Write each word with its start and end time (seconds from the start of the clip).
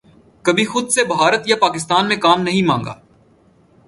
کبھی 0.45 0.65
خود 0.65 0.89
سے 0.89 1.03
بھارت 1.03 1.49
یا 1.49 1.55
پاکستان 1.55 2.07
میں 2.07 2.15
کام 2.17 2.41
نہیں 2.41 2.65
مانگا 2.65 2.93